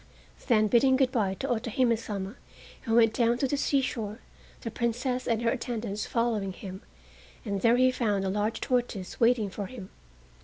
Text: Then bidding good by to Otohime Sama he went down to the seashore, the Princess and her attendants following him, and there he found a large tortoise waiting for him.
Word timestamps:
Then 0.47 0.67
bidding 0.67 0.95
good 0.95 1.11
by 1.11 1.35
to 1.35 1.47
Otohime 1.47 1.95
Sama 1.95 2.33
he 2.83 2.89
went 2.91 3.13
down 3.13 3.37
to 3.37 3.47
the 3.47 3.55
seashore, 3.55 4.17
the 4.61 4.71
Princess 4.71 5.27
and 5.27 5.43
her 5.43 5.51
attendants 5.51 6.07
following 6.07 6.53
him, 6.53 6.81
and 7.45 7.61
there 7.61 7.77
he 7.77 7.91
found 7.91 8.25
a 8.25 8.29
large 8.29 8.59
tortoise 8.61 9.19
waiting 9.19 9.51
for 9.51 9.67
him. 9.67 9.91